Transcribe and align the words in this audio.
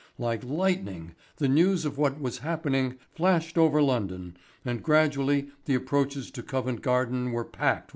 Like 0.17 0.43
lightning 0.43 1.13
the 1.37 1.47
news 1.47 1.85
of 1.85 1.95
what 1.99 2.19
was 2.19 2.39
happening 2.39 2.97
flashed 3.11 3.55
over 3.55 3.83
London, 3.83 4.35
and 4.65 4.81
gradually 4.81 5.51
the 5.65 5.75
approaches 5.75 6.31
to 6.31 6.41
Covent 6.41 6.81
Garden 6.81 7.33
were 7.33 7.45
packed 7.45 7.81
with 7.81 7.87
people. 7.89 7.89